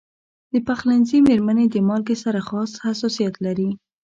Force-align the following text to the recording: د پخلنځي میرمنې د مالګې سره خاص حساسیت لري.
د 0.53 0.55
پخلنځي 0.67 1.19
میرمنې 1.27 1.65
د 1.69 1.75
مالګې 1.87 2.15
سره 2.23 2.39
خاص 2.47 2.71
حساسیت 2.85 3.33
لري. 3.45 3.69